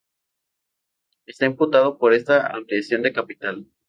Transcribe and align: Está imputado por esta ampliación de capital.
Está 1.27 1.45
imputado 1.45 1.99
por 1.99 2.15
esta 2.15 2.47
ampliación 2.55 3.03
de 3.03 3.13
capital. 3.13 3.67